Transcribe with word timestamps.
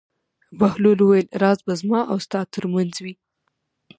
بهلول 0.59 0.99
وویل: 1.01 1.27
راز 1.41 1.59
به 1.65 1.73
زما 1.81 1.99
او 2.11 2.17
ستا 2.25 2.41
تر 2.53 2.63
منځ 2.73 2.93
وي. 3.03 3.13